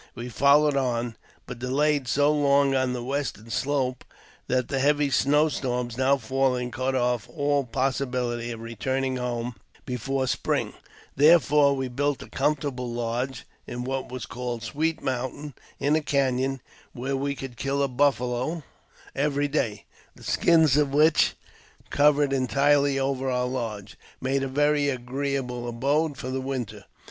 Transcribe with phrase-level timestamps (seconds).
[0.15, 1.15] We followed on,
[1.45, 4.03] but delaye so long on the western slope,
[4.47, 9.53] that the heavj^ snow storms no^ falling cut off all possibility of returning home
[9.85, 10.73] before spring;
[11.15, 16.61] therefore we built a comfortable lodge in what was calle Sweet Mountain, in a canon,
[16.93, 18.63] where we could kill a buffalc
[19.15, 21.35] every day, the skins of which,
[21.91, 26.85] covered entirely over our lodge^i made a very agreeable abode for the winter.